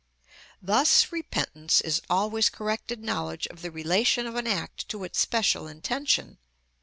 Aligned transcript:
Thus 0.59 1.11
repentance 1.11 1.79
is 1.79 2.01
always 2.09 2.49
corrected 2.49 3.03
knowledge 3.03 3.45
of 3.45 3.61
the 3.61 3.69
relation 3.69 4.25
of 4.25 4.33
an 4.33 4.47
act 4.47 4.89
to 4.89 5.03
its 5.03 5.19
special 5.19 5.67
intention. 5.67 6.39